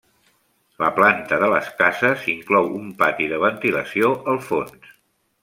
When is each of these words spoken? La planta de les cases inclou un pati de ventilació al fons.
La 0.83 0.87
planta 0.99 1.37
de 1.43 1.49
les 1.51 1.69
cases 1.81 2.23
inclou 2.33 2.71
un 2.81 2.89
pati 3.03 3.29
de 3.35 3.41
ventilació 3.45 4.11
al 4.35 4.43
fons. 4.49 4.91